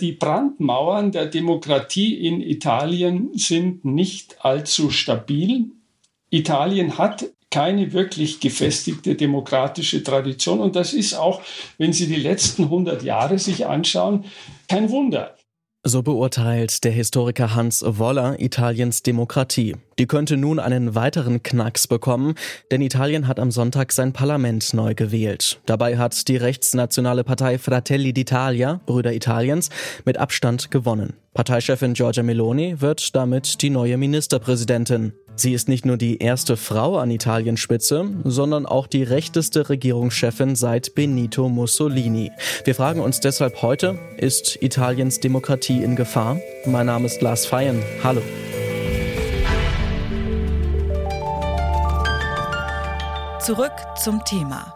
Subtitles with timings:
[0.00, 5.70] Die Brandmauern der Demokratie in Italien sind nicht allzu stabil.
[6.28, 11.40] Italien hat keine wirklich gefestigte demokratische Tradition und das ist auch,
[11.78, 14.26] wenn Sie die letzten 100 Jahre sich anschauen,
[14.68, 15.34] kein Wunder.
[15.88, 19.76] So beurteilt der Historiker Hans Woller Italiens Demokratie.
[20.00, 22.34] Die könnte nun einen weiteren Knacks bekommen,
[22.72, 25.60] denn Italien hat am Sonntag sein Parlament neu gewählt.
[25.64, 29.70] Dabei hat die rechtsnationale Partei Fratelli d'Italia, Brüder Italiens,
[30.04, 31.12] mit Abstand gewonnen.
[31.34, 35.12] Parteichefin Giorgia Meloni wird damit die neue Ministerpräsidentin.
[35.38, 40.56] Sie ist nicht nur die erste Frau an Italiens Spitze, sondern auch die rechteste Regierungschefin
[40.56, 42.32] seit Benito Mussolini.
[42.64, 46.38] Wir fragen uns deshalb heute, ist Italiens Demokratie in Gefahr?
[46.64, 47.82] Mein Name ist Lars Feyen.
[48.02, 48.22] Hallo.
[53.40, 53.72] Zurück
[54.02, 54.75] zum Thema.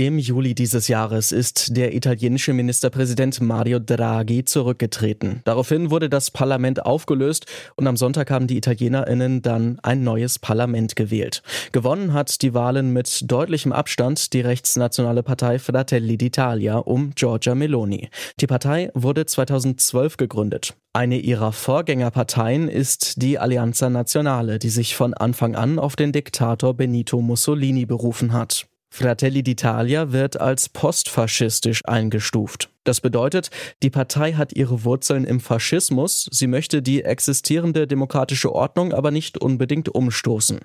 [0.00, 5.40] Im Juli dieses Jahres ist der italienische Ministerpräsident Mario Draghi zurückgetreten.
[5.42, 10.94] Daraufhin wurde das Parlament aufgelöst und am Sonntag haben die Italienerinnen dann ein neues Parlament
[10.94, 11.42] gewählt.
[11.72, 18.08] Gewonnen hat die Wahlen mit deutlichem Abstand die rechtsnationale Partei Fratelli d'Italia um Giorgia Meloni.
[18.38, 20.76] Die Partei wurde 2012 gegründet.
[20.92, 26.74] Eine ihrer Vorgängerparteien ist die Alleanza Nazionale, die sich von Anfang an auf den Diktator
[26.74, 28.68] Benito Mussolini berufen hat.
[28.90, 32.70] Fratelli d'Italia wird als postfaschistisch eingestuft.
[32.84, 33.50] Das bedeutet,
[33.82, 39.36] die Partei hat ihre Wurzeln im Faschismus, sie möchte die existierende demokratische Ordnung aber nicht
[39.36, 40.60] unbedingt umstoßen.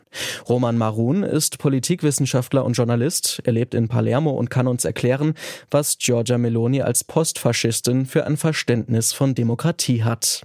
[0.47, 5.33] Roman Marun ist Politikwissenschaftler und Journalist, er lebt in Palermo und kann uns erklären,
[5.69, 10.43] was Giorgia Meloni als Postfaschistin für ein Verständnis von Demokratie hat.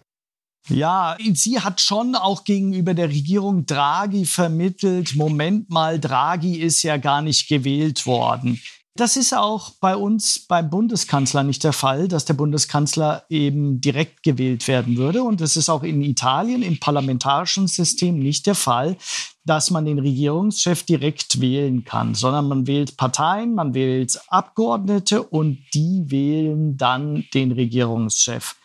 [0.68, 6.98] Ja, sie hat schon auch gegenüber der Regierung Draghi vermittelt, Moment mal, Draghi ist ja
[6.98, 8.60] gar nicht gewählt worden.
[8.98, 14.24] Das ist auch bei uns beim Bundeskanzler nicht der Fall, dass der Bundeskanzler eben direkt
[14.24, 15.22] gewählt werden würde.
[15.22, 18.96] Und es ist auch in Italien im parlamentarischen System nicht der Fall,
[19.44, 25.58] dass man den Regierungschef direkt wählen kann, sondern man wählt Parteien, man wählt Abgeordnete und
[25.74, 28.56] die wählen dann den Regierungschef.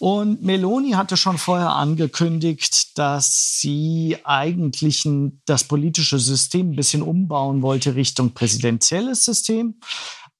[0.00, 5.06] Und Meloni hatte schon vorher angekündigt, dass sie eigentlich
[5.44, 9.76] das politische System ein bisschen umbauen wollte Richtung präsidentielles System.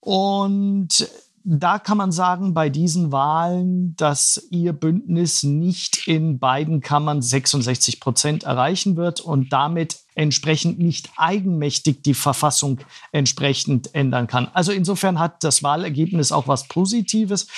[0.01, 1.09] Und
[1.45, 8.01] da kann man sagen, bei diesen Wahlen, dass ihr Bündnis nicht in beiden Kammern 66
[8.01, 12.81] Prozent erreichen wird und damit entsprechend nicht eigenmächtig die Verfassung
[13.11, 14.49] entsprechend ändern kann.
[14.53, 17.49] Also insofern hat das Wahlergebnis auch was Positives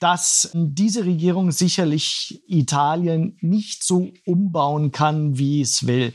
[0.00, 6.12] dass diese Regierung sicherlich Italien nicht so umbauen kann, wie es will.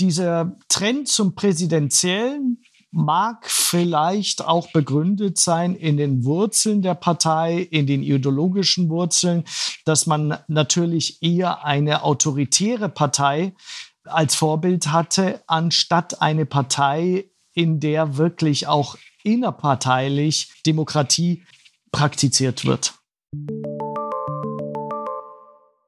[0.00, 2.62] Dieser Trend zum Präsidentiellen
[2.92, 9.44] mag vielleicht auch begründet sein in den Wurzeln der Partei, in den ideologischen Wurzeln,
[9.86, 13.54] dass man natürlich eher eine autoritäre Partei
[14.04, 21.44] als Vorbild hatte, anstatt eine Partei, in der wirklich auch innerparteilich Demokratie
[21.92, 22.94] praktiziert wird.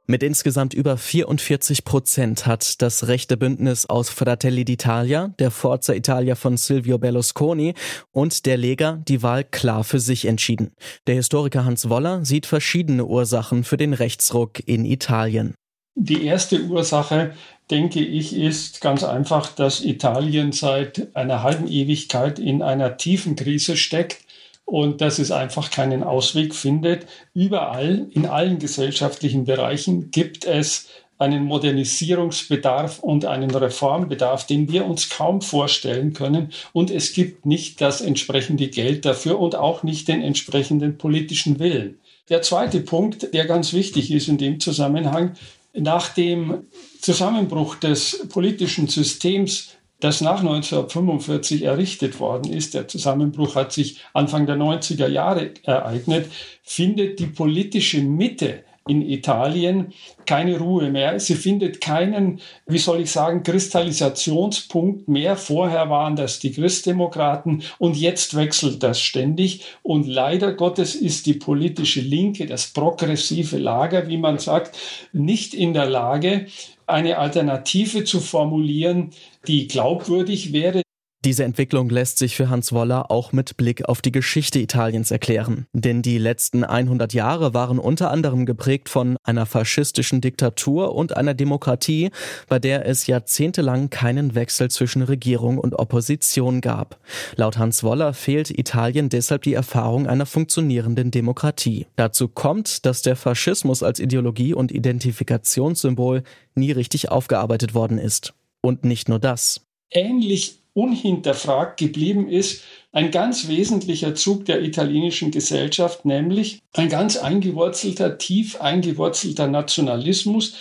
[0.06, 6.34] Mit insgesamt über 44 Prozent hat das rechte Bündnis aus Fratelli d'Italia, der Forza Italia
[6.34, 7.72] von Silvio Berlusconi
[8.12, 10.72] und der Lega die Wahl klar für sich entschieden.
[11.06, 15.54] Der Historiker Hans Woller sieht verschiedene Ursachen für den Rechtsruck in Italien.
[15.94, 17.32] Die erste Ursache,
[17.70, 23.78] denke ich, ist ganz einfach, dass Italien seit einer halben Ewigkeit in einer tiefen Krise
[23.78, 24.23] steckt
[24.64, 27.06] und dass es einfach keinen Ausweg findet.
[27.34, 30.88] Überall, in allen gesellschaftlichen Bereichen gibt es
[31.18, 36.50] einen Modernisierungsbedarf und einen Reformbedarf, den wir uns kaum vorstellen können.
[36.72, 41.98] Und es gibt nicht das entsprechende Geld dafür und auch nicht den entsprechenden politischen Willen.
[42.28, 45.34] Der zweite Punkt, der ganz wichtig ist in dem Zusammenhang,
[45.74, 46.64] nach dem
[47.00, 54.46] Zusammenbruch des politischen Systems das nach 1945 errichtet worden ist, der Zusammenbruch hat sich Anfang
[54.46, 56.30] der 90er Jahre ereignet,
[56.62, 59.92] findet die politische Mitte in Italien
[60.26, 61.18] keine Ruhe mehr.
[61.18, 65.36] Sie findet keinen, wie soll ich sagen, Kristallisationspunkt mehr.
[65.36, 69.64] Vorher waren das die Christdemokraten und jetzt wechselt das ständig.
[69.82, 74.76] Und leider Gottes ist die politische Linke, das progressive Lager, wie man sagt,
[75.12, 76.46] nicht in der Lage,
[76.86, 79.10] eine Alternative zu formulieren,
[79.46, 80.83] die glaubwürdig wäre.
[81.24, 85.66] Diese Entwicklung lässt sich für Hans Woller auch mit Blick auf die Geschichte Italiens erklären.
[85.72, 91.32] Denn die letzten 100 Jahre waren unter anderem geprägt von einer faschistischen Diktatur und einer
[91.32, 92.10] Demokratie,
[92.46, 97.00] bei der es jahrzehntelang keinen Wechsel zwischen Regierung und Opposition gab.
[97.36, 101.86] Laut Hans Woller fehlt Italien deshalb die Erfahrung einer funktionierenden Demokratie.
[101.96, 106.22] Dazu kommt, dass der Faschismus als Ideologie und Identifikationssymbol
[106.54, 108.34] nie richtig aufgearbeitet worden ist.
[108.60, 109.62] Und nicht nur das.
[109.90, 112.62] Ähnlich unhinterfragt geblieben ist,
[112.92, 120.54] ein ganz wesentlicher Zug der italienischen Gesellschaft, nämlich ein ganz eingewurzelter, tief eingewurzelter Nationalismus.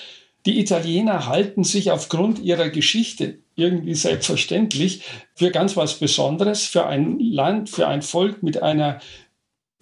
[0.46, 5.04] Die Italiener halten sich aufgrund ihrer Geschichte irgendwie selbstverständlich
[5.36, 9.00] für ganz was Besonderes, für ein Land, für ein Volk mit einer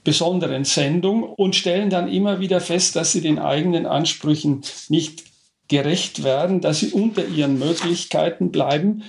[0.03, 5.23] besonderen Sendung und stellen dann immer wieder fest, dass sie den eigenen Ansprüchen nicht
[5.67, 9.03] gerecht werden, dass sie unter ihren Möglichkeiten bleiben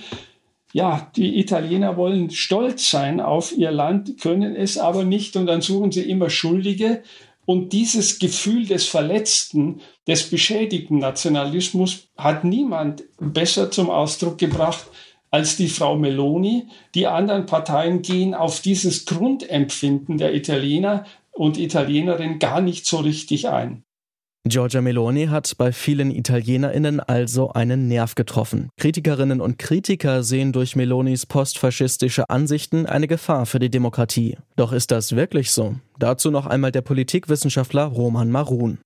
[0.73, 5.61] ja, die Italiener wollen stolz sein auf ihr Land, können es aber nicht und dann
[5.61, 7.03] suchen sie immer Schuldige.
[7.45, 14.87] Und dieses Gefühl des verletzten, des beschädigten Nationalismus hat niemand besser zum Ausdruck gebracht
[15.29, 16.67] als die Frau Meloni.
[16.95, 23.47] Die anderen Parteien gehen auf dieses Grundempfinden der Italiener und Italienerinnen gar nicht so richtig
[23.47, 23.82] ein.
[24.45, 28.67] Giorgia Meloni hat bei vielen Italienerinnen also einen Nerv getroffen.
[28.77, 34.37] Kritikerinnen und Kritiker sehen durch Melonis postfaschistische Ansichten eine Gefahr für die Demokratie.
[34.57, 35.75] Doch ist das wirklich so?
[35.97, 38.79] Dazu noch einmal der Politikwissenschaftler Roman Marun.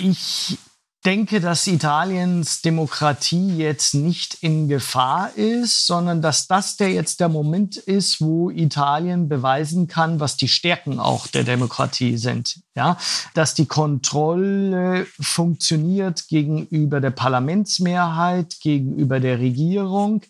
[0.00, 0.58] Ich
[1.04, 7.30] denke, dass Italiens Demokratie jetzt nicht in Gefahr ist, sondern dass das der jetzt der
[7.30, 12.60] Moment ist, wo Italien beweisen kann, was die Stärken auch der Demokratie sind.
[12.74, 12.98] Ja,
[13.34, 20.22] dass die Kontrolle funktioniert gegenüber der Parlamentsmehrheit, gegenüber der Regierung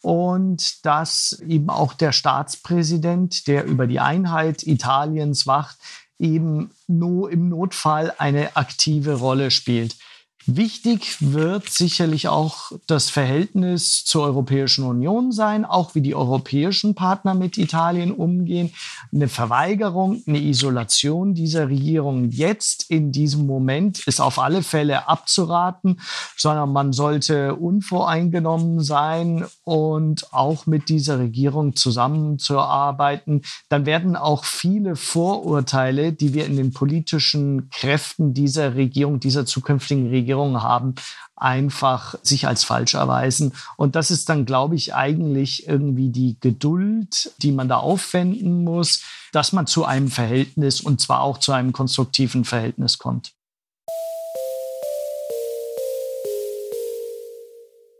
[0.00, 5.76] und dass eben auch der Staatspräsident, der über die Einheit Italiens wacht,
[6.18, 9.96] eben nur im Notfall eine aktive Rolle spielt.
[10.46, 17.32] Wichtig wird sicherlich auch das Verhältnis zur Europäischen Union sein, auch wie die europäischen Partner
[17.32, 18.70] mit Italien umgehen.
[19.10, 26.00] Eine Verweigerung, eine Isolation dieser Regierung jetzt in diesem Moment ist auf alle Fälle abzuraten,
[26.36, 33.40] sondern man sollte unvoreingenommen sein und auch mit dieser Regierung zusammenzuarbeiten.
[33.70, 40.10] Dann werden auch viele Vorurteile, die wir in den politischen Kräften dieser Regierung, dieser zukünftigen
[40.10, 40.94] Regierung Regierungen haben,
[41.36, 43.52] einfach sich als falsch erweisen.
[43.76, 49.02] Und das ist dann, glaube ich, eigentlich irgendwie die Geduld, die man da aufwenden muss,
[49.32, 53.32] dass man zu einem Verhältnis und zwar auch zu einem konstruktiven Verhältnis kommt.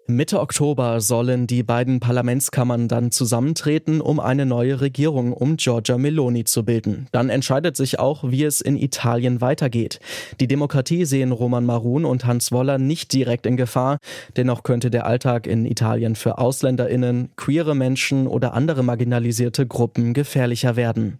[0.06, 6.44] Mitte Oktober sollen die beiden Parlamentskammern dann zusammentreten, um eine neue Regierung um Giorgia Meloni
[6.44, 7.06] zu bilden.
[7.10, 10.00] Dann entscheidet sich auch, wie es in Italien weitergeht.
[10.40, 13.96] Die Demokratie sehen Roman Marun und Hans Woller nicht direkt in Gefahr.
[14.36, 20.76] Dennoch könnte der Alltag in Italien für AusländerInnen, queere Menschen oder andere marginalisierte Gruppen gefährlicher
[20.76, 21.18] werden.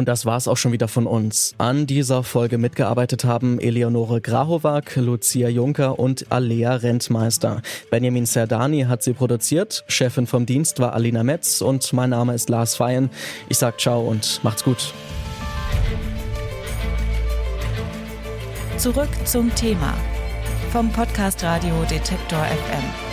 [0.00, 1.54] Und das war's auch schon wieder von uns.
[1.58, 7.60] An dieser Folge mitgearbeitet haben Eleonore Grahovac, Lucia Juncker und Alea Rentmeister.
[7.90, 12.48] Benjamin Serdani hat sie produziert, Chefin vom Dienst war Alina Metz und mein Name ist
[12.48, 13.10] Lars Feyen.
[13.50, 14.94] Ich sag ciao und macht's gut.
[18.78, 19.92] Zurück zum Thema
[20.72, 23.09] vom Podcast Radio Detektor FM.